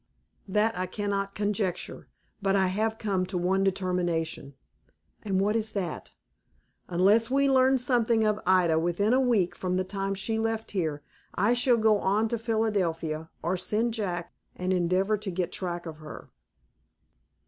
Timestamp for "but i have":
2.41-2.97